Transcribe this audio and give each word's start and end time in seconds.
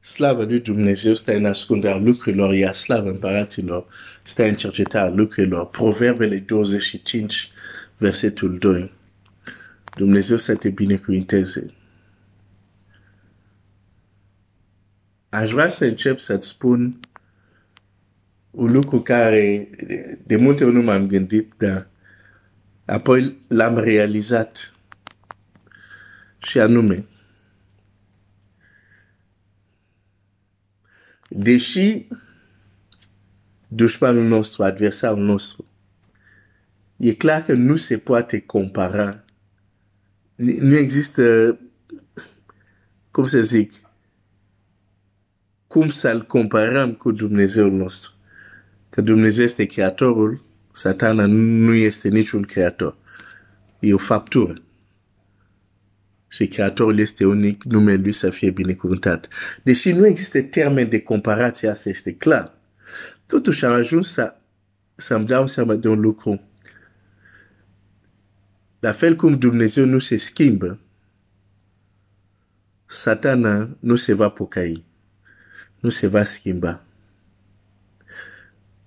slavă 0.00 0.44
lui 0.44 0.60
Dumnezeu 0.60 1.14
stă 1.14 1.36
în 1.36 1.44
ascunderea 1.44 1.96
lucrurilor, 1.96 2.54
iar 2.54 2.72
slavă 2.72 3.08
împăraților 3.08 3.86
stă 4.22 4.44
în 4.44 4.54
cercetarea 4.54 5.14
lucrurilor. 5.14 5.66
Proverbele 5.68 6.38
25, 6.38 7.50
versetul 7.96 8.58
2. 8.58 8.92
Dumnezeu 9.96 10.36
să 10.36 10.54
te 10.54 10.68
binecuvinteze. 10.68 11.72
Aș 15.28 15.50
vrea 15.50 15.68
să 15.68 15.84
încep 15.84 16.18
să-ți 16.18 16.48
spun 16.48 17.00
un 18.50 18.72
lucru 18.72 19.02
care 19.02 19.68
de 20.26 20.36
multe 20.36 20.64
ori 20.64 20.74
nu 20.74 20.82
m-am 20.82 21.06
gândit, 21.06 21.52
dar 21.56 21.88
apoi 22.84 23.38
l-am 23.48 23.78
realizat. 23.78 24.74
Și 26.38 26.58
anume, 26.60 27.04
deși 31.28 32.06
dușmanul 33.68 34.24
nostru, 34.24 34.62
adversarul 34.62 35.24
nostru, 35.24 35.66
e 36.96 37.14
clar 37.14 37.42
că 37.42 37.52
nu 37.52 37.76
se 37.76 37.98
poate 37.98 38.40
compara. 38.40 39.24
Nu 40.36 40.76
există, 40.76 41.58
cum 43.10 43.26
să 43.26 43.42
zic, 43.42 43.72
cum 45.66 45.88
să-l 45.88 46.22
comparăm 46.22 46.94
cu 46.94 47.12
Dumnezeul 47.12 47.72
nostru. 47.72 48.12
Că 48.90 49.00
Dumnezeu 49.00 49.44
este 49.44 49.64
creatorul, 49.64 50.44
satana 50.72 51.26
nu 51.26 51.74
este 51.74 52.08
niciun 52.08 52.42
creator. 52.42 52.96
E 53.78 53.94
o 53.94 53.98
faptură. 53.98 54.54
Și 56.38 56.46
creatorul 56.46 56.98
este 56.98 57.26
unic, 57.26 57.64
numele 57.64 58.00
lui 58.02 58.12
să 58.12 58.30
fie 58.30 58.50
binecuvântat. 58.50 59.28
Deși 59.62 59.92
nu 59.92 60.06
există 60.06 60.42
termen 60.42 60.88
de 60.88 61.00
comparație, 61.00 61.68
asta 61.68 61.88
este 61.88 62.14
clar. 62.14 62.54
Totuși 63.26 63.64
am 63.64 63.72
ajuns 63.72 64.10
să, 64.12 64.36
să-mi 64.96 65.26
dau 65.26 65.46
seama 65.46 65.74
de 65.74 65.88
un 65.88 66.00
lucru. 66.00 66.40
La 68.78 68.92
fel 68.92 69.16
cum 69.16 69.36
Dumnezeu 69.36 69.84
nu 69.84 69.98
se 69.98 70.16
schimbă, 70.16 70.80
satana 72.86 73.76
nu 73.80 73.96
se 73.96 74.14
va 74.14 74.28
pocăi, 74.28 74.84
nu 75.80 75.90
se 75.90 76.06
va 76.06 76.22
schimba. 76.22 76.84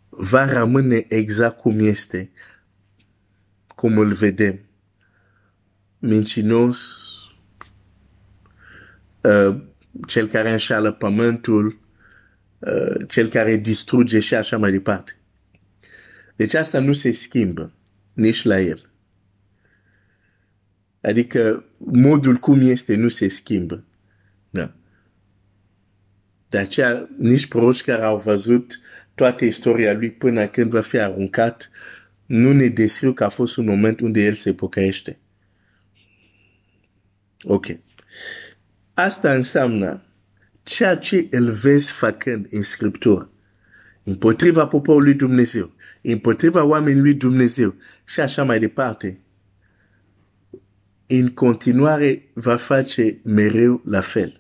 Va 0.10 0.52
rămâne 0.52 1.06
exact 1.08 1.58
cum 1.58 1.80
este, 1.80 2.32
cum 3.76 3.98
îl 3.98 4.12
vedem. 4.14 4.60
Mincinos, 6.00 7.06
uh, 7.06 7.21
cel 10.08 10.28
care 10.28 10.52
înșală 10.52 10.92
pământul, 10.92 11.80
uh, 12.60 13.08
cel 13.08 13.28
care 13.28 13.56
distruge 13.56 14.20
și 14.20 14.36
așa 14.36 14.58
mai 14.58 14.72
departe. 14.72 15.16
Deci 16.36 16.54
asta 16.54 16.80
nu 16.80 16.94
se 16.94 17.12
schimbă 17.12 17.74
nici 18.14 18.44
la 18.44 18.60
el. 18.60 18.92
Adică 21.02 21.66
modul 21.78 22.36
cum 22.36 22.60
este 22.68 22.96
nu 22.96 23.08
se 23.08 23.28
schimbă. 23.28 23.84
Da. 24.50 24.74
De 26.50 26.58
aceea 26.58 27.10
nici 27.18 27.48
proroci 27.48 27.84
care 27.84 28.02
au 28.02 28.18
văzut 28.18 28.80
toată 29.16 29.46
istoria 29.46 29.94
lui 29.94 30.12
până 30.12 30.48
când 30.48 30.72
va 30.72 30.82
fi 30.82 30.98
aruncat, 30.98 31.72
nu 32.26 32.54
ne 32.54 32.68
descriu 32.68 33.14
că 33.14 33.24
a 33.24 33.30
fost 33.30 33.58
un 33.58 33.66
moment 33.66 34.00
unde 34.00 34.22
el 34.22 34.34
se 34.34 34.54
pocăiește. 34.54 35.20
Ok. 37.44 37.66
Asta 38.94 39.34
înseamnă 39.34 40.02
ceea 40.64 40.98
ce 40.98 41.28
îl 41.30 41.52
vezi 41.52 41.92
făcând 41.92 42.48
în 42.50 42.62
Scriptură, 42.62 43.30
împotriva 44.04 44.68
poporului 44.68 45.14
Dumnezeu, 45.14 45.72
împotriva 46.02 46.64
oamenului 46.64 47.14
Dumnezeu 47.14 47.76
și 48.06 48.20
așa 48.20 48.44
mai 48.44 48.60
departe, 48.60 49.20
în 51.08 51.34
continuare 51.34 52.30
va 52.34 52.56
face 52.56 53.20
mereu 53.24 53.82
la 53.86 54.02
fel. 54.02 54.40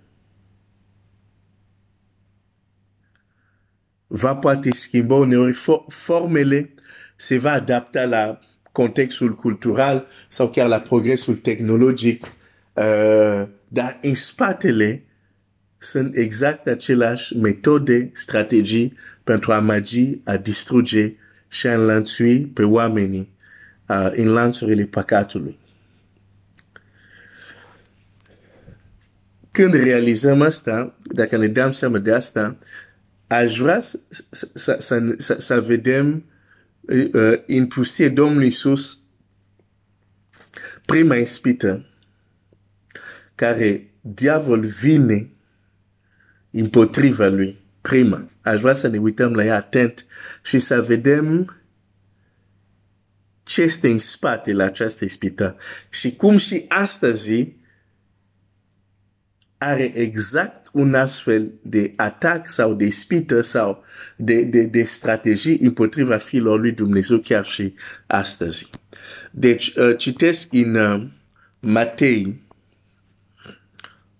Va 4.07 4.35
poate 4.35 4.69
schimba 4.71 5.15
uneori 5.15 5.59
formele, 5.87 6.73
se 7.15 7.37
va 7.37 7.51
adapta 7.51 8.03
la 8.03 8.39
contextul 8.71 9.35
cultural 9.35 10.07
sau 10.27 10.49
chiar 10.49 10.67
la 10.67 10.79
progresul 10.79 11.37
tehnologic, 11.37 12.25
uh, 12.73 13.47
dar 13.73 13.99
în 14.01 14.15
spatele 14.15 15.03
sunt 15.77 16.15
exact 16.15 16.67
aceleași 16.67 17.37
metode, 17.37 18.09
strategii 18.13 18.97
pentru 19.23 19.51
a 19.53 19.59
magi, 19.59 20.17
a 20.23 20.37
distruge 20.37 21.13
și 21.47 21.67
a 21.67 21.73
înlănțui 21.73 22.45
pe 22.45 22.63
oamenii 22.63 23.33
uh, 23.87 24.11
în 24.15 24.27
lanțurile 24.27 24.85
păcatului. 24.85 25.57
Când 29.51 29.73
realizăm 29.73 30.41
asta, 30.41 30.97
dacă 31.03 31.37
ne 31.37 31.47
dăm 31.47 31.71
seama 31.71 31.97
de 31.97 32.13
asta, 32.13 32.57
aș 33.27 33.57
vrea 33.57 33.79
să, 33.79 33.99
să, 34.29 34.77
să, 34.79 35.15
să, 35.17 35.35
să 35.39 35.61
vedem 35.61 36.25
uh, 36.81 37.33
în 37.47 37.67
pustie 37.67 38.09
Domnului 38.09 38.45
Iisus 38.45 38.99
prima 40.85 41.15
ispită 41.15 41.85
care 43.41 43.91
diavol 44.01 44.65
vine 44.65 45.29
împotriva 46.51 47.27
lui, 47.27 47.57
prima. 47.81 48.29
Aș 48.41 48.61
vrea 48.61 48.73
să 48.73 48.87
ne 48.87 48.97
uităm 48.97 49.33
la 49.33 49.45
ea 49.45 49.55
atent 49.55 50.05
și 50.43 50.59
să 50.59 50.81
vedem 50.81 51.55
ce 53.43 53.61
este 53.61 53.89
în 53.89 53.97
spate 53.97 54.51
la 54.51 54.63
această 54.63 55.05
ispită 55.05 55.57
și 55.89 56.15
cum 56.15 56.37
și 56.37 56.65
astăzi 56.67 57.53
are 59.57 59.91
exact 59.95 60.69
un 60.73 60.93
astfel 60.93 61.51
de 61.61 61.93
atac 61.95 62.49
sau 62.49 62.73
de 62.73 62.85
ispită 62.85 63.41
sau 63.41 63.83
de, 64.15 64.43
de, 64.43 64.63
de 64.63 64.83
strategii 64.83 65.59
împotriva 65.59 66.17
fiilor 66.17 66.59
lui 66.59 66.71
Dumnezeu 66.71 67.17
chiar 67.17 67.45
și 67.45 67.73
astăzi. 68.07 68.69
Deci, 69.31 69.73
uh, 69.75 69.97
citesc 69.97 70.53
în 70.53 70.75
uh, 70.75 71.07
Matei 71.59 72.49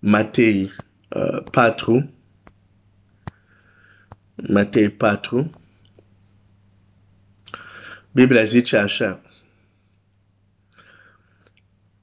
Matei 0.04 0.72
uh, 1.08 1.42
4, 1.50 2.10
Matei 4.34 4.88
4, 4.88 5.60
Biblia 8.12 8.44
zice 8.44 8.76
așa, 8.76 9.22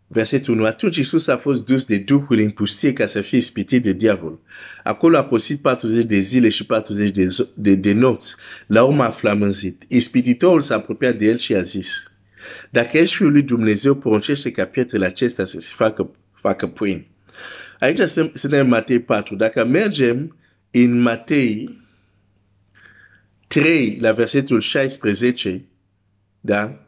versetul 0.08 0.54
1, 0.54 0.66
atunci 0.66 0.98
Iisus 0.98 1.28
a 1.28 1.38
fost 1.38 1.66
dus 1.66 1.86
de 1.86 1.98
Duhul 1.98 2.38
în 2.38 2.50
pustie 2.50 2.94
ca 2.94 3.06
să 3.06 3.22
fie 3.22 3.38
ispitit 3.38 3.84
de 3.84 3.92
diavol. 3.92 4.40
Acolo 4.84 5.18
a 5.18 5.24
posit 5.24 5.62
40 5.62 6.06
de 6.06 6.20
zile 6.20 6.50
și 6.50 6.66
40 6.66 7.12
de, 7.12 7.48
de, 7.54 7.76
de 7.76 7.94
nopți. 7.94 8.36
La 8.68 8.84
urmă 8.84 9.04
a 9.04 9.10
flămânzit. 9.10 9.84
Ispititorul 9.88 10.62
s-a 10.62 10.76
apropiat 10.76 11.16
de 11.16 11.26
el 11.26 11.38
și 11.38 11.56
a 11.56 11.62
zis, 11.62 12.12
dacă 12.70 12.98
ești 12.98 13.16
Fiul 13.16 13.32
lui 13.32 13.44
Dumnezeu, 13.44 13.96
poruncește 13.96 14.52
ca 14.52 14.66
pietrele 14.66 15.06
acestea 15.06 15.46
să 15.46 15.60
se 15.60 15.72
facă, 15.74 16.10
facă 16.34 16.68
pâine. 16.68 17.08
Aici 17.80 18.00
suntem 18.34 18.60
în 18.60 18.68
Matei 18.68 19.00
4. 19.00 19.36
Dacă 19.36 19.66
mergem 19.66 20.38
în 20.72 21.02
Matei 21.02 21.80
3, 23.48 23.98
la 24.00 24.12
versetul 24.12 24.60
16, 24.60 25.66
da? 26.40 26.86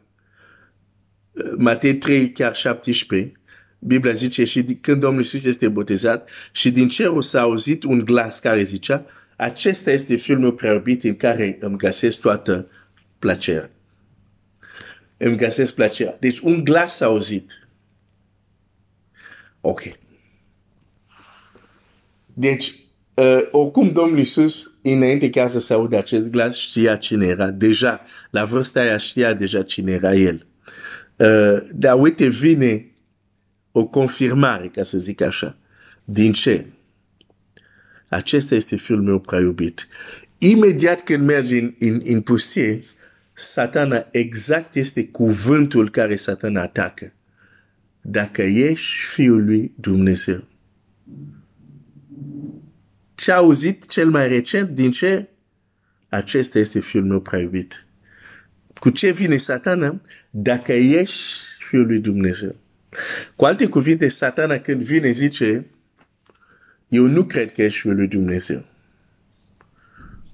Matei 1.56 1.94
3, 1.94 2.32
chiar 2.32 2.56
17, 2.56 3.32
Biblia 3.78 4.12
zice 4.12 4.44
și 4.44 4.64
când 4.64 5.00
Domnul 5.00 5.20
Iisus 5.20 5.44
este 5.44 5.68
botezat 5.68 6.28
și 6.52 6.70
din 6.70 6.88
cerul 6.88 7.22
s-a 7.22 7.40
auzit 7.40 7.82
un 7.82 8.04
glas 8.04 8.38
care 8.38 8.62
zicea 8.62 9.06
acesta 9.36 9.90
este 9.90 10.16
fiul 10.16 10.38
meu 10.38 10.52
preobit 10.52 11.04
în 11.04 11.16
care 11.16 11.56
îmi 11.60 11.76
găsesc 11.76 12.20
toată 12.20 12.70
plăcerea. 13.18 13.70
Îmi 15.16 15.36
găsesc 15.36 15.74
plăcerea. 15.74 16.16
Deci 16.20 16.38
un 16.38 16.64
glas 16.64 16.96
s-a 16.96 17.06
auzit. 17.06 17.68
Ok. 19.60 19.82
Deci, 22.34 22.74
uh, 23.14 23.48
oricum 23.50 23.92
Domnul 23.92 24.18
Iisus, 24.18 24.78
înainte 24.82 25.30
ca 25.30 25.46
să 25.46 25.60
se 25.60 25.72
audă 25.72 25.96
acest 25.96 26.30
glas, 26.30 26.56
știa 26.56 26.96
cine 26.96 27.26
era. 27.26 27.50
Deja, 27.50 28.04
la 28.30 28.44
vârsta 28.44 28.80
aia 28.80 28.96
știa 28.96 29.34
deja 29.34 29.62
cine 29.62 29.92
era 29.92 30.14
el. 30.14 30.46
Uh, 31.16 31.68
dar 31.72 32.00
uite, 32.00 32.26
vine 32.26 32.86
o 33.72 33.84
confirmare, 33.84 34.68
ca 34.68 34.82
să 34.82 34.98
zic 34.98 35.20
așa. 35.20 35.56
Din 36.04 36.32
ce? 36.32 36.66
Acesta 38.08 38.54
este 38.54 38.76
fiul 38.76 39.02
meu 39.02 39.18
prea 39.18 39.40
iubit. 39.40 39.88
Imediat 40.38 41.00
când 41.00 41.26
mergi 41.26 41.58
în, 41.58 41.74
în, 41.78 42.00
în 42.04 42.20
pustie, 42.20 42.82
satana 43.32 44.06
exact 44.10 44.74
este 44.74 45.06
cuvântul 45.06 45.90
care 45.90 46.16
satana 46.16 46.62
atacă. 46.62 47.12
Dacă 48.00 48.42
ești 48.42 49.04
fiul 49.14 49.44
lui 49.44 49.72
Dumnezeu 49.76 50.44
ce 53.22 53.32
a 53.32 53.36
auzit 53.36 53.88
cel 53.88 54.10
mai 54.10 54.28
recent 54.28 54.70
din 54.70 54.90
ce? 54.90 55.28
Acesta 56.08 56.58
este 56.58 56.80
fiul 56.80 57.04
meu 57.04 57.20
prea 57.20 57.40
iubit. 57.40 57.86
Cu 58.74 58.90
ce 58.90 59.10
vine 59.10 59.36
satana? 59.36 60.00
Dacă 60.30 60.72
ești 60.72 61.42
fiul 61.58 61.86
lui 61.86 61.98
Dumnezeu. 61.98 62.56
Cu 63.36 63.44
alte 63.44 63.66
cuvinte, 63.66 64.08
satana 64.08 64.58
când 64.58 64.82
vine 64.82 65.10
zice, 65.10 65.66
eu 66.88 67.06
nu 67.06 67.24
cred 67.24 67.52
că 67.52 67.62
ești 67.62 67.80
fiul 67.80 67.94
lui 67.94 68.08
Dumnezeu. 68.08 68.64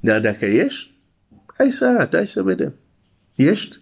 Dar 0.00 0.20
dacă 0.20 0.44
ești, 0.44 0.90
hai 1.56 1.72
să 1.72 1.86
arăt, 1.86 2.14
hai 2.14 2.26
să 2.26 2.42
vedem. 2.42 2.74
Ești? 3.34 3.78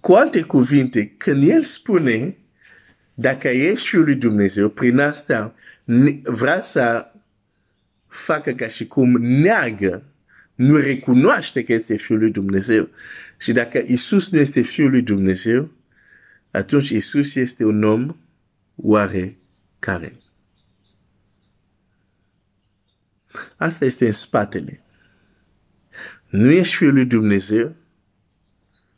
Cu 0.00 0.12
alte 0.12 0.42
cuvinte, 0.42 1.08
când 1.08 1.48
el 1.48 1.62
spune, 1.62 2.38
dacă 3.14 3.48
ești 3.48 3.88
fiul 3.88 4.04
lui 4.04 4.14
Dumnezeu, 4.14 4.68
prin 4.68 4.98
asta 4.98 5.54
vrea 6.22 6.60
să 6.60 7.12
facă 8.08 8.52
ca 8.52 8.68
și 8.68 8.86
cum 8.86 9.10
neagă, 9.22 10.04
nu 10.54 10.76
recunoaște 10.76 11.64
că 11.64 11.72
este 11.72 11.96
fiul 11.96 12.18
lui 12.18 12.30
Dumnezeu. 12.30 12.88
Și 13.38 13.52
dacă 13.52 13.82
Isus 13.86 14.30
nu 14.30 14.38
este 14.38 14.62
fiul 14.62 14.90
lui 14.90 15.02
Dumnezeu, 15.02 15.70
atunci 16.50 16.88
Isus 16.88 17.34
este 17.34 17.64
un 17.64 17.82
om 17.82 18.16
oarecare. 18.76 20.16
Asta 23.56 23.84
este 23.84 24.06
în 24.06 24.12
spatele. 24.12 24.80
Nu 26.28 26.50
ești 26.50 26.74
fiul 26.74 26.92
lui 26.92 27.04
Dumnezeu, 27.06 27.76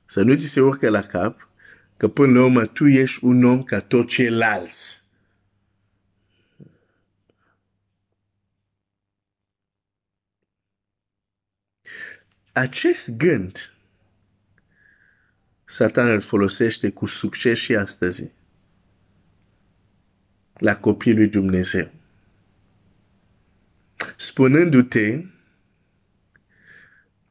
să 0.07 0.23
nu 0.23 0.35
ți 0.35 0.47
se 0.47 0.61
urcă 0.61 0.89
la 0.89 1.03
cap, 1.03 1.46
că 1.97 2.09
până 2.09 2.39
la 2.39 2.45
urmă 2.45 2.67
tu 2.67 2.87
ești 2.87 3.25
un 3.25 3.45
om 3.45 3.63
ca 3.63 3.81
tot 3.81 4.09
ceilalți. 4.09 5.05
Acest 12.53 13.17
gând 13.17 13.77
Satan 15.65 16.09
îl 16.09 16.21
folosește 16.21 16.91
cu 16.91 17.07
succes 17.07 17.59
și 17.59 17.77
astăzi 17.77 18.31
la 20.53 20.77
copiii 20.77 21.15
lui 21.15 21.29
Dumnezeu. 21.29 21.91
Spunându-te 24.17 25.25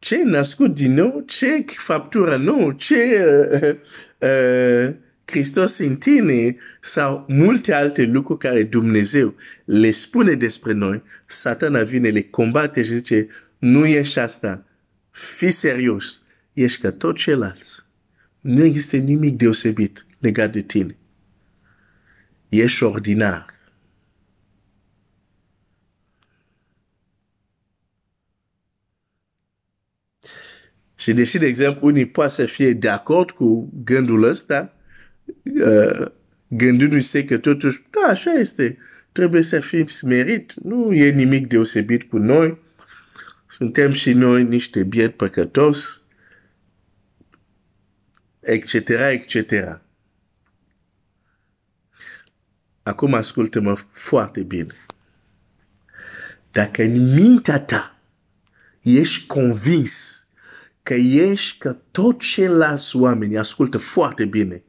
ce 0.05 0.23
născut 0.23 0.73
din 0.73 0.93
nou, 0.93 1.23
ce 1.25 1.65
faptură 1.67 2.37
nouă, 2.37 2.73
ce 2.77 3.25
uh, 3.61 3.75
uh, 4.29 4.95
Hristos 5.25 5.77
în 5.77 5.95
tine 5.95 6.55
sau 6.81 7.25
multe 7.27 7.73
alte 7.73 8.03
lucruri 8.03 8.39
care 8.39 8.63
Dumnezeu 8.63 9.35
le 9.65 9.91
spune 9.91 10.33
despre 10.33 10.73
noi, 10.73 11.03
satana 11.25 11.83
vine, 11.83 12.09
le 12.09 12.21
combate 12.21 12.83
și 12.83 12.93
zice, 12.93 13.27
nu 13.57 13.85
ești 13.85 14.19
asta, 14.19 14.65
fii 15.11 15.51
serios, 15.51 16.23
ești 16.53 16.81
ca 16.81 16.91
tot 16.91 17.15
ceilalți. 17.15 17.85
Nu 18.41 18.63
există 18.63 18.97
nimic 18.97 19.37
deosebit 19.37 20.05
legat 20.19 20.51
de 20.51 20.61
tine. 20.61 20.97
Ești 22.49 22.83
ordinar. 22.83 23.45
Și 31.05 31.13
deși, 31.13 31.37
de 31.37 31.45
exemplu, 31.45 31.87
unii 31.87 32.05
poate 32.05 32.31
să 32.31 32.45
fie 32.45 32.73
de 32.73 32.89
acord 32.89 33.31
cu 33.31 33.71
gândul 33.83 34.23
ăsta, 34.23 34.73
uh, 35.43 36.11
gândindu-se 36.47 37.25
că 37.25 37.37
totuși, 37.37 37.85
da, 37.89 38.11
așa 38.11 38.31
este, 38.31 38.77
trebuie 39.11 39.41
să 39.41 39.59
fim 39.59 39.87
smerit, 39.87 40.53
nu 40.53 40.93
e 40.93 41.11
nimic 41.11 41.47
deosebit 41.47 42.03
cu 42.03 42.17
noi, 42.17 42.57
suntem 43.47 43.91
și 43.91 44.13
noi 44.13 44.43
niște 44.43 44.83
biet 44.83 45.15
păcătos, 45.15 46.07
etc., 48.39 48.73
etc. 48.89 49.79
Acum 52.83 53.13
ascultă-mă 53.13 53.73
foarte 53.89 54.41
bine. 54.41 54.73
Dacă 56.51 56.83
în 56.83 57.13
mintea 57.13 57.59
ta 57.59 57.99
ești 58.81 59.25
convins 59.25 60.24
că 60.85 60.93
ești 60.93 61.57
că 61.57 61.77
tot 61.91 62.19
ceilalți 62.19 62.95
oameni, 62.95 63.37
ascultă 63.37 63.77
foarte 63.77 64.25
bine, 64.25 64.63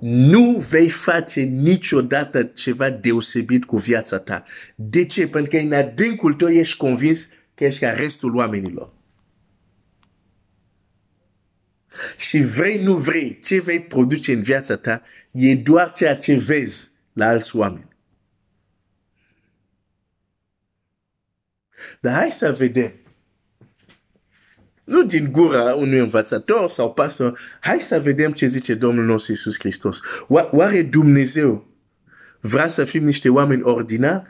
nu 0.00 0.56
vei 0.70 0.88
face 0.88 1.40
niciodată 1.40 2.42
ceva 2.42 2.90
deosebit 2.90 3.64
cu 3.64 3.76
viața 3.76 4.18
ta. 4.18 4.44
De 4.74 5.06
ce? 5.06 5.28
Pentru 5.28 5.50
că 5.50 5.56
în 5.56 5.72
adâncul 5.72 6.34
tău 6.34 6.48
ești 6.48 6.76
convins 6.76 7.30
că 7.54 7.64
ești 7.64 7.80
ca 7.80 7.90
restul 7.90 8.36
oamenilor. 8.36 8.92
Și 12.16 12.42
vrei, 12.42 12.82
nu 12.82 12.96
vrei, 12.96 13.40
ce 13.44 13.60
vei 13.60 13.80
produce 13.80 14.32
în 14.32 14.42
viața 14.42 14.76
ta 14.76 15.02
e 15.30 15.54
doar 15.56 15.92
ceea 15.92 16.16
ce 16.16 16.34
vezi 16.34 16.90
la 17.12 17.26
alți 17.26 17.56
oameni. 17.56 17.88
Dar 22.00 22.14
hai 22.14 22.30
să 22.30 22.52
vedem. 22.52 22.92
Nu 24.90 25.02
din 25.02 25.32
gura 25.32 25.74
unui 25.74 25.98
învățător 25.98 26.68
sau 26.68 26.92
pastor. 26.92 27.38
Hai 27.60 27.80
să 27.80 28.00
vedem 28.00 28.32
ce 28.32 28.46
zice 28.46 28.74
Domnul 28.74 29.04
nostru 29.04 29.32
Iisus 29.32 29.58
Hristos. 29.58 30.00
Oare 30.28 30.82
Dumnezeu 30.82 31.68
vrea 32.40 32.68
să 32.68 32.84
fim 32.84 33.04
niște 33.04 33.28
oameni 33.28 33.62
ordinari? 33.62 34.26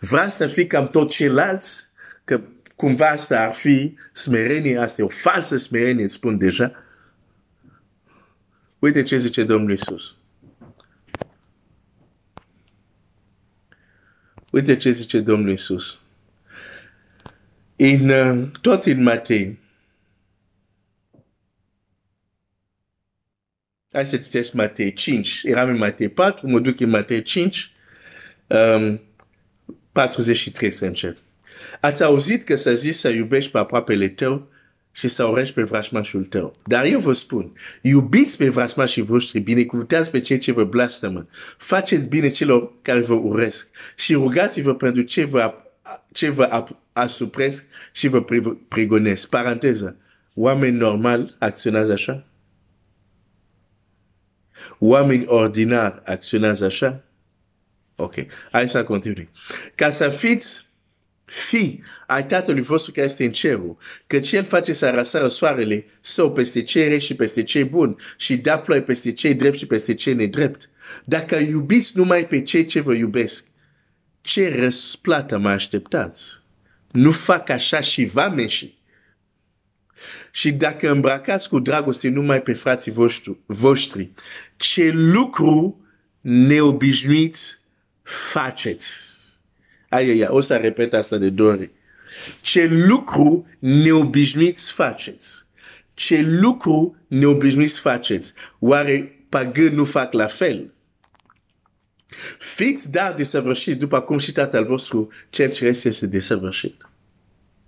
Vrea 0.00 0.28
să 0.28 0.46
fim 0.46 0.66
cam 0.66 0.88
tot 0.88 1.10
ceilalți? 1.10 1.86
Că 2.24 2.40
cumva 2.76 3.08
asta 3.08 3.40
ar 3.40 3.54
fi 3.54 3.96
smerenie, 4.12 4.78
asta 4.78 5.02
e 5.02 5.04
o 5.04 5.08
falsă 5.08 5.56
smerenie, 5.56 6.08
spun 6.08 6.38
deja. 6.38 6.72
Uite 8.78 9.02
ce 9.02 9.16
zice 9.16 9.44
Domnul 9.44 9.70
Iisus. 9.70 10.16
Uite 14.50 14.76
ce 14.76 14.90
zice 14.90 15.20
Domnul 15.20 15.50
Iisus. 15.50 16.00
În, 17.76 18.08
uh, 18.08 18.46
tot 18.60 18.84
în 18.84 19.02
Matei. 19.02 19.59
Hai 23.92 24.06
să 24.06 24.16
citesc 24.16 24.52
Matei 24.52 24.92
5. 24.92 25.40
Eram 25.44 25.68
în 25.68 25.76
Matei 25.76 26.08
4, 26.08 26.48
mă 26.48 26.60
duc 26.60 26.80
în 26.80 26.88
Matei 26.88 27.22
5, 27.22 27.72
um, 28.46 29.00
43 29.92 30.70
să 30.70 30.86
încep. 30.86 31.16
Ați 31.80 32.02
auzit 32.02 32.44
că 32.44 32.56
s-a 32.56 32.74
zis 32.74 32.98
să 32.98 33.08
iubești 33.08 33.50
pe 33.50 33.58
aproapele 33.58 34.08
tău 34.08 34.48
și 34.92 35.08
să 35.08 35.24
urăști 35.24 35.54
pe 35.54 35.62
vrașmașul 35.62 36.24
tău. 36.24 36.56
Dar 36.66 36.84
eu 36.84 37.00
vă 37.00 37.12
spun, 37.12 37.52
iubiți 37.80 38.36
pe 38.36 38.48
vrașmașii 38.48 39.02
voștri, 39.02 39.40
binecuvântați 39.40 40.10
pe 40.10 40.20
cei 40.20 40.38
ce 40.38 40.52
vă 40.52 40.64
blastămă, 40.64 41.26
faceți 41.58 42.08
bine 42.08 42.28
celor 42.28 42.72
care 42.82 43.00
vă 43.00 43.14
urăsc 43.14 43.70
și 43.96 44.14
rugați-vă 44.14 44.74
pentru 44.74 45.02
ce 45.02 45.24
vă, 45.24 45.54
ce 46.12 46.28
vă 46.28 46.64
asupresc 46.92 47.66
și 47.92 48.08
vă 48.08 48.24
pregonesc. 48.68 49.28
Paranteză, 49.28 49.96
oameni 50.34 50.76
normal 50.76 51.36
acționează 51.38 51.92
așa? 51.92 52.24
Oameni 54.78 55.24
ordinari 55.26 56.00
acționează 56.04 56.64
așa? 56.64 57.04
Ok, 57.96 58.14
hai 58.50 58.68
să 58.68 58.84
continui. 58.84 59.28
Ca 59.74 59.90
să 59.90 60.08
fiți 60.08 60.68
fi 61.24 61.82
ai 62.06 62.26
Tatălui 62.26 62.62
vostru 62.62 62.92
care 62.92 63.06
este 63.06 63.24
în 63.24 63.32
cerul, 63.32 63.76
căci 64.06 64.32
El 64.32 64.44
face 64.44 64.72
să 64.72 64.90
răsară 64.90 65.28
soarele 65.28 65.84
său 66.00 66.32
peste 66.32 66.62
cere 66.62 66.98
și 66.98 67.14
peste 67.14 67.42
cei 67.42 67.64
buni 67.64 67.96
și 68.16 68.36
da 68.36 68.58
ploi 68.58 68.82
peste 68.82 69.12
cei 69.12 69.34
drept 69.34 69.56
și 69.56 69.66
peste 69.66 69.94
cei 69.94 70.14
nedrept. 70.14 70.70
Dacă 71.04 71.36
iubiți 71.36 71.92
numai 71.94 72.26
pe 72.26 72.42
cei 72.42 72.66
ce 72.66 72.80
vă 72.80 72.94
iubesc, 72.94 73.46
ce 74.20 74.56
răsplată 74.58 75.38
mă 75.38 75.48
așteptați? 75.48 76.24
Nu 76.90 77.10
fac 77.10 77.48
așa 77.48 77.80
și 77.80 78.04
vameșii. 78.04 78.79
Și 80.30 80.52
dacă 80.52 80.90
îmbracați 80.90 81.48
cu 81.48 81.58
dragoste 81.58 82.08
numai 82.08 82.42
pe 82.42 82.52
frații 82.52 82.92
voștri, 82.92 83.36
voștri 83.46 84.10
ce 84.56 84.90
lucru 84.92 85.84
neobișnuiți 86.20 87.58
faceți? 88.02 89.18
Ai, 89.88 90.08
ai, 90.08 90.26
o 90.28 90.40
să 90.40 90.56
repet 90.56 90.92
asta 90.92 91.16
de 91.16 91.30
două 91.30 91.50
ori. 91.50 91.70
Ce 92.40 92.66
lucru 92.66 93.48
neobișnuiți 93.58 94.72
faceți? 94.72 95.48
Ce 95.94 96.20
lucru 96.20 96.96
neobișnuiți 97.06 97.80
faceți? 97.80 98.34
Oare 98.58 99.24
pagâni 99.28 99.74
nu 99.74 99.84
fac 99.84 100.12
la 100.12 100.26
fel? 100.26 100.72
Fiți 102.38 102.90
dar 102.90 103.14
desăvârșit 103.14 103.78
după 103.78 104.00
cum 104.00 104.18
și 104.18 104.32
tatăl 104.32 104.64
vostru 104.64 105.08
cel 105.30 105.50
ceresc 105.50 105.84
este 105.84 106.06
desăvârșit. 106.06 106.89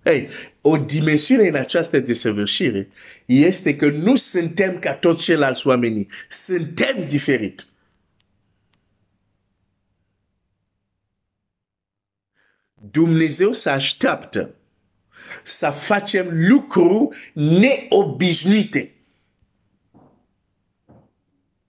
Hey, 0.05 0.29
o 0.61 0.77
dimensiune 0.77 1.49
în 1.49 1.55
această 1.55 1.99
desăvârșire 1.99 2.89
este 3.25 3.77
că 3.77 3.91
nu 3.91 4.17
suntem 4.17 4.79
ca 4.79 4.95
toți 4.95 5.25
ceilalți 5.25 5.67
oameni. 5.67 6.07
Suntem 6.29 7.07
diferiți. 7.09 7.71
Dumnezeu 12.91 13.53
se 13.53 13.71
așteaptă 13.71 14.55
să 15.43 15.71
facem 15.71 16.29
lucruri 16.49 17.33
neobișnuite. 17.35 18.95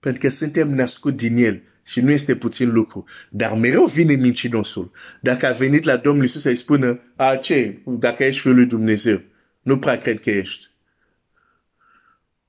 Pentru 0.00 0.20
că 0.20 0.28
suntem 0.28 0.68
născuți 0.68 1.16
din 1.16 1.36
El 1.36 1.62
și 1.84 2.00
nu 2.00 2.10
este 2.10 2.36
puțin 2.36 2.72
lucru. 2.72 3.04
Dar 3.30 3.52
mereu 3.52 3.84
vine 3.84 4.14
mincinosul. 4.14 4.90
Dacă 5.20 5.46
a 5.46 5.52
venit 5.52 5.84
la 5.84 5.96
Domnul 5.96 6.22
Iisus 6.22 6.40
să-i 6.40 6.56
spună, 6.56 7.00
a, 7.16 7.36
ce, 7.36 7.78
dacă 7.84 8.24
ești 8.24 8.40
Fiul 8.40 8.54
lui 8.54 8.66
Dumnezeu, 8.66 9.22
nu 9.62 9.78
prea 9.78 9.98
cred 9.98 10.20
că 10.20 10.30
ești. 10.30 10.70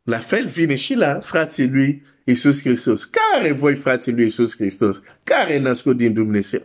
La 0.04 0.18
fel 0.18 0.48
vine 0.48 0.76
și 0.76 0.94
la 0.94 1.20
frații 1.20 1.70
lui 1.70 2.04
Iisus 2.24 2.62
Hristos. 2.62 3.04
Care 3.04 3.52
voi 3.52 3.76
frații 3.76 4.14
lui 4.14 4.24
Iisus 4.24 4.56
Hristos? 4.56 5.02
Care 5.24 5.54
e 5.54 5.60
născut 5.60 5.98
din 5.98 6.14
Dumnezeu? 6.14 6.62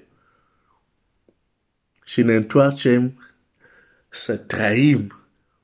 Și 2.05 2.23
ne 2.23 2.35
întoarcem 2.35 3.25
să 4.09 4.37
trăim 4.37 5.21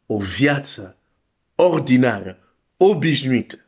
o 0.07 0.19
viață 0.19 0.97
ordinară, 1.55 2.39
obișnuită. 2.77 3.66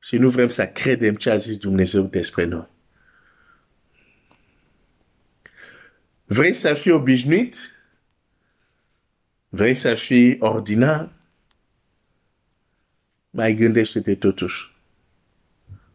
Și 0.00 0.16
nu 0.16 0.28
vrem 0.28 0.48
să 0.48 0.66
credem 0.66 1.14
ce 1.14 1.30
a 1.30 1.36
zis 1.36 1.56
Dumnezeu 1.56 2.02
despre 2.02 2.44
noi. 2.44 2.66
Vrei 6.24 6.52
să 6.52 6.74
fii 6.74 6.90
obișnuit? 6.90 7.56
Vrei 9.48 9.74
să 9.74 9.94
fii 9.94 10.36
ordinar? 10.38 11.12
Mai 13.30 13.54
gândește-te 13.54 14.14
totuși. 14.14 14.74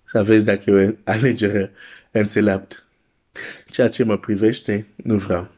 Să 0.04 0.24
vezi 0.24 0.44
dacă 0.44 0.70
e 0.70 0.88
o 0.90 0.94
alegere 1.04 1.72
înțeleaptă. 2.12 2.76
Ceea 3.70 3.90
ce 3.90 4.04
mă 4.04 4.18
privește, 4.18 4.88
nu 4.96 5.18
vreau. 5.18 5.52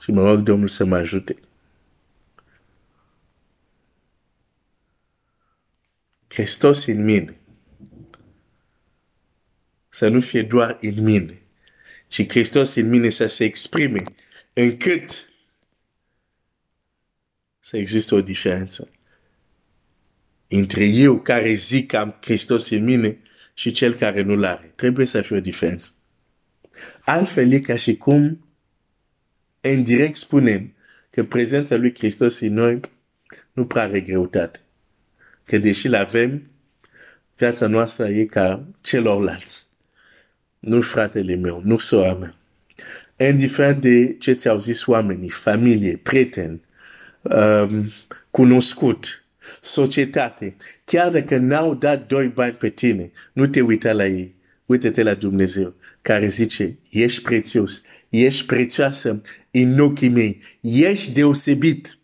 Și 0.00 0.10
mă 0.10 0.24
rog 0.24 0.40
Domnul 0.40 0.68
să 0.68 0.84
mă 0.84 0.96
ajute. 0.96 1.36
Hristos 6.32 6.86
în 6.86 7.04
mine. 7.04 7.36
Să 9.88 10.08
nu 10.08 10.20
fie 10.20 10.42
doar 10.42 10.78
în 10.80 11.02
mine, 11.02 11.42
ci 12.08 12.28
Hristos 12.28 12.74
în 12.74 12.88
mine 12.88 13.08
să 13.08 13.26
se 13.26 13.44
exprime 13.44 14.02
încât 14.52 15.30
să 17.60 17.76
există 17.76 18.14
o 18.14 18.20
diferență 18.20 18.90
între 20.48 20.84
eu 20.84 21.20
care 21.20 21.52
zic 21.52 21.86
că 21.86 21.96
am 21.96 22.18
Hristos 22.20 22.70
în 22.70 22.84
mine 22.84 23.18
și 23.54 23.72
cel 23.72 23.94
care 23.94 24.22
nu 24.22 24.36
l-are. 24.36 24.72
Trebuie 24.76 25.06
să 25.06 25.22
fie 25.22 25.36
o 25.36 25.40
diferență. 25.40 25.90
Altfel 27.00 27.52
e 27.52 27.60
ca 27.60 27.76
și 27.76 27.96
cum 27.96 28.46
indirect 29.60 30.16
spunem 30.16 30.74
că 31.10 31.24
prezența 31.24 31.76
lui 31.76 31.94
Hristos 31.94 32.40
în 32.40 32.52
noi 32.52 32.80
nu 33.52 33.66
prea 33.66 33.82
are 33.82 34.00
greutate. 34.00 34.60
Că 35.52 35.58
deși 35.58 35.88
l-avem, 35.88 36.42
viața 37.36 37.66
noastră 37.66 38.08
e 38.08 38.24
ca 38.24 38.64
celorlalți. 38.80 39.66
Nu 40.58 40.80
fratele 40.80 41.34
meu, 41.34 41.60
nu 41.64 41.78
sora 41.78 42.14
mea. 42.14 42.34
Indiferent 43.28 43.80
de 43.80 44.16
ce 44.18 44.32
ți-au 44.32 44.58
zis 44.58 44.86
oamenii, 44.86 45.28
familie, 45.28 46.00
prieteni, 46.02 46.60
um, 47.22 47.90
cunoscut, 48.30 49.26
societate, 49.60 50.56
chiar 50.84 51.10
dacă 51.10 51.36
n-au 51.36 51.74
dat 51.74 52.06
doi 52.06 52.28
bani 52.28 52.52
pe 52.52 52.68
tine, 52.68 53.10
nu 53.32 53.46
te 53.46 53.60
uita 53.60 53.92
la 53.92 54.06
ei, 54.06 54.34
uite-te 54.66 55.02
la 55.02 55.14
Dumnezeu, 55.14 55.74
care 56.02 56.26
zice, 56.26 56.78
ești 56.90 57.22
prețios, 57.22 57.82
ești 58.08 58.46
prețioasă 58.46 59.22
în 59.50 59.78
ochii 59.78 60.08
mei, 60.08 60.42
ești 60.60 61.12
deosebit. 61.12 61.96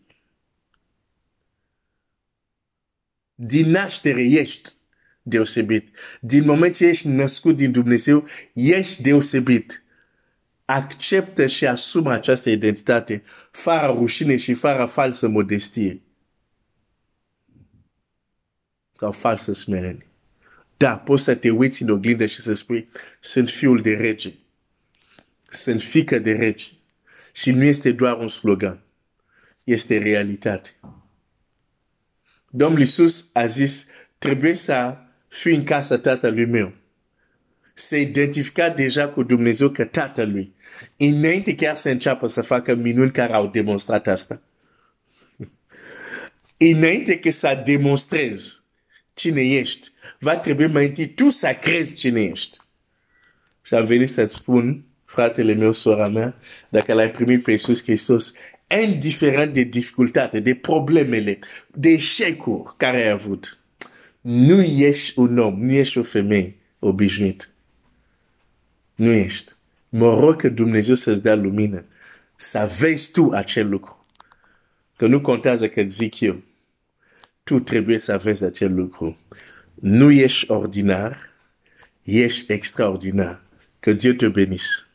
Din 3.41 3.69
naștere 3.69 4.23
ești 4.23 4.71
deosebit. 5.21 5.95
Din 6.19 6.45
moment 6.45 6.75
ce 6.75 6.85
ești 6.85 7.07
născut 7.07 7.55
din 7.55 7.71
Dumnezeu, 7.71 8.27
ești 8.53 9.01
deosebit. 9.01 9.83
Acceptă 10.65 11.47
și 11.47 11.67
asumă 11.67 12.11
această 12.11 12.49
identitate, 12.49 13.23
fără 13.51 13.85
rușine 13.85 14.35
și 14.35 14.53
fără 14.53 14.85
falsă 14.85 15.27
modestie 15.27 16.01
sau 18.95 19.11
falsă 19.11 19.53
smerenie. 19.53 20.07
Da, 20.77 20.97
poți 20.97 21.23
să 21.23 21.35
te 21.35 21.49
uiți 21.49 21.81
în 21.81 21.89
oglindă 21.89 22.25
și 22.25 22.41
să 22.41 22.53
spui, 22.53 22.89
sunt 23.19 23.49
fiul 23.49 23.81
de 23.81 23.93
rege. 23.93 24.33
Sunt 25.49 25.81
fică 25.81 26.19
de 26.19 26.31
rege. 26.31 26.65
Și 27.33 27.51
nu 27.51 27.63
este 27.63 27.91
doar 27.91 28.17
un 28.17 28.27
slogan. 28.27 28.79
Este 29.63 29.97
realitate. 29.97 30.69
Domnul 32.49 32.79
Iisus 32.79 33.29
a 33.33 33.45
zis, 33.45 33.87
trebuie 34.17 34.53
să 34.53 34.97
fii 35.27 35.55
în 35.55 35.63
casa 35.63 35.97
tatălui 35.97 36.45
meu. 36.45 36.73
Se 37.73 37.99
identifica 37.99 38.69
deja 38.69 39.07
cu 39.07 39.23
Dumnezeu 39.23 39.69
că 39.69 39.85
tatălui. 39.85 40.53
Înainte 40.97 41.55
chiar 41.55 41.75
să 41.75 41.89
înceapă 41.89 42.27
să 42.27 42.41
facă 42.41 42.75
minuni 42.75 43.11
care 43.11 43.33
au 43.33 43.47
demonstrat 43.47 44.07
asta. 44.07 44.41
Înainte 46.57 47.19
că 47.19 47.31
să 47.31 47.61
demonstrezi 47.65 48.59
cine 49.13 49.41
ești, 49.41 49.91
va 50.19 50.37
trebui 50.37 50.67
mai 50.67 50.85
întâi 50.85 51.07
tu 51.07 51.29
să 51.29 51.57
crezi 51.61 51.95
cine 51.95 52.21
ești. 52.21 52.57
Și 53.61 53.73
am 53.73 53.85
venit 53.85 54.09
să-ți 54.09 54.35
spun, 54.35 54.85
fratele 55.05 55.53
meu, 55.53 55.71
sora 55.71 56.07
mea, 56.07 56.35
dacă 56.69 56.93
l-ai 56.93 57.11
primit 57.11 57.43
pe 57.43 57.51
Iisus 57.51 57.83
Hristos, 57.83 58.33
indiferent 58.77 59.53
de 59.53 59.63
dificultate, 59.63 60.39
de 60.39 60.55
problemele, 60.55 61.39
de 61.73 61.89
eșecuri 61.89 62.73
care 62.77 62.97
ai 62.97 63.09
avut, 63.09 63.57
nu 64.21 64.61
ești 64.61 65.19
un 65.19 65.37
om, 65.37 65.65
nu 65.65 65.71
ești 65.71 65.97
o 65.97 66.03
femeie 66.03 66.55
obișnuit. 66.79 67.53
Nu 68.95 69.11
ești. 69.11 69.51
Mă 69.89 70.19
rog 70.19 70.35
că 70.35 70.49
Dumnezeu 70.49 70.95
să-ți 70.95 71.21
dea 71.21 71.35
lumină, 71.35 71.85
să 72.35 72.71
vezi 72.79 73.11
tu 73.11 73.29
acel 73.31 73.69
lucru. 73.69 74.05
Că 74.95 75.07
nu 75.07 75.21
contează 75.21 75.69
că 75.69 75.81
zic 75.81 76.19
eu 76.19 76.41
tu 77.49 77.59
trebuie 77.59 77.97
să 77.97 78.17
vezi 78.17 78.43
acel 78.43 78.75
lucru. 78.75 79.17
Nu 79.73 80.11
ești 80.11 80.51
ordinar, 80.51 81.29
ești 82.03 82.51
extraordinar. 82.51 83.41
Que 83.79 83.93
Dieu 83.93 84.13
te 84.13 84.27
bénisse. 84.27 84.88